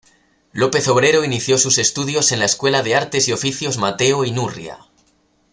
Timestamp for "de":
2.81-2.95